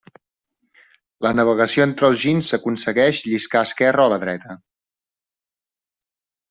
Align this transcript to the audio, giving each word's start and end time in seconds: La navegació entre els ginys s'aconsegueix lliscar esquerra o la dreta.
La 1.25 1.33
navegació 1.39 1.85
entre 1.89 2.09
els 2.13 2.23
ginys 2.25 2.49
s'aconsegueix 2.53 3.23
lliscar 3.29 3.63
esquerra 3.69 4.09
o 4.09 4.15
la 4.15 4.21
dreta. 4.27 4.61